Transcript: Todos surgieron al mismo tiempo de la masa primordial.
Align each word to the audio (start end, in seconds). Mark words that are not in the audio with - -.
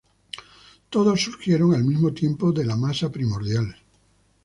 Todos 0.89 1.21
surgieron 1.23 1.75
al 1.75 1.83
mismo 1.83 2.11
tiempo 2.11 2.51
de 2.51 2.65
la 2.65 2.75
masa 2.75 3.11
primordial. 3.11 3.75